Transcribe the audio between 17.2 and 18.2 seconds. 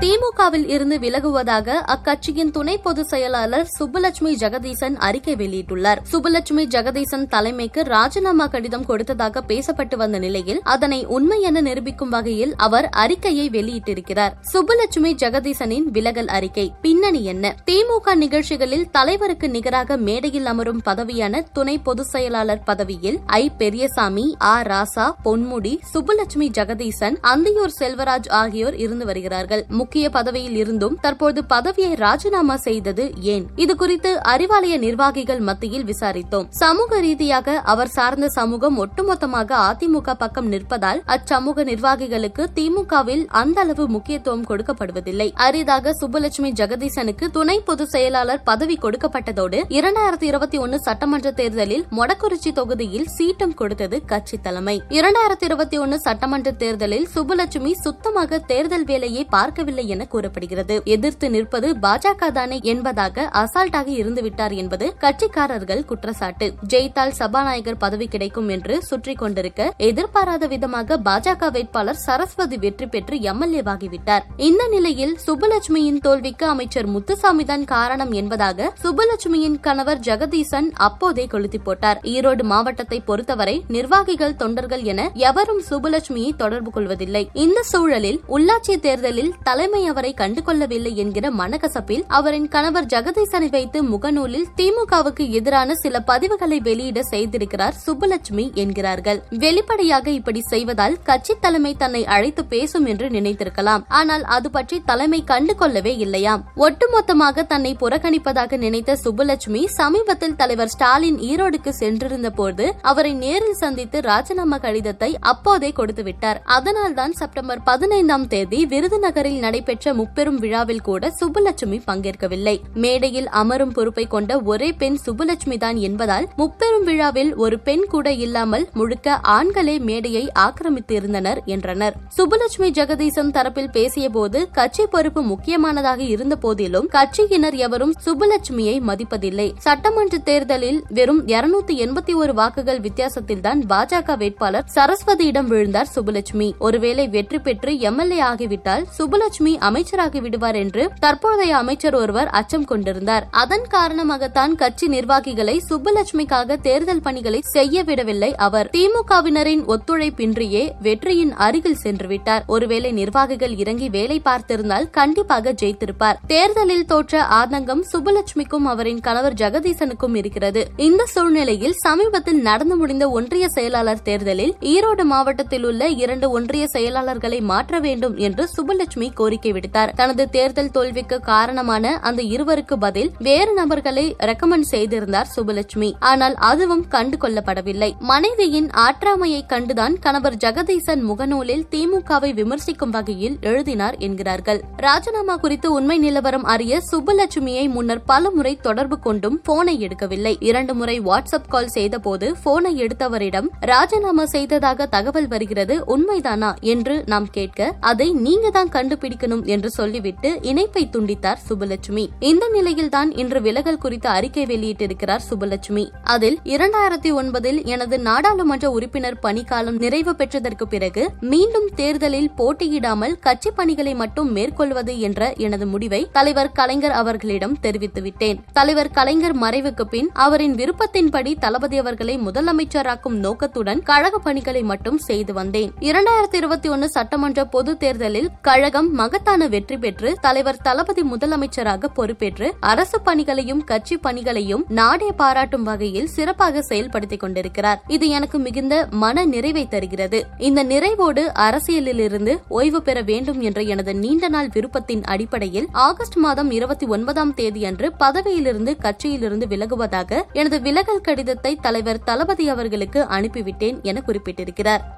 என்ன? திமுக